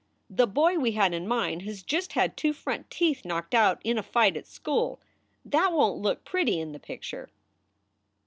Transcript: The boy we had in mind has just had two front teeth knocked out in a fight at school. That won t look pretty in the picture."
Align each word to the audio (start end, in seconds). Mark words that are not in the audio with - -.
The 0.31 0.47
boy 0.47 0.79
we 0.79 0.93
had 0.93 1.13
in 1.13 1.27
mind 1.27 1.61
has 1.61 1.83
just 1.83 2.13
had 2.13 2.35
two 2.35 2.53
front 2.53 2.89
teeth 2.89 3.23
knocked 3.23 3.53
out 3.53 3.79
in 3.83 3.99
a 3.99 4.01
fight 4.01 4.35
at 4.35 4.47
school. 4.47 4.99
That 5.45 5.73
won 5.73 5.97
t 5.97 5.99
look 5.99 6.23
pretty 6.23 6.59
in 6.59 6.71
the 6.71 6.79
picture." 6.79 7.29